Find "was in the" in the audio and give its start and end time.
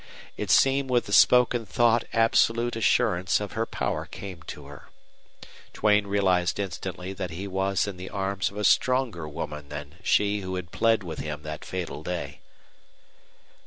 7.47-8.09